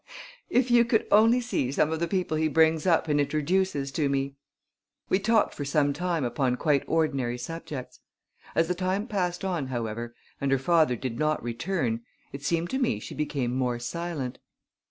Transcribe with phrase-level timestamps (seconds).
[0.49, 4.09] "If you could only see some of the people he brings up and introduces to
[4.09, 4.33] me!"
[5.09, 7.99] We talked for some time upon quite ordinary subjects.
[8.55, 12.01] As the time passed on, however, and her father did not return,
[12.33, 14.39] it seemed to me she became more silent.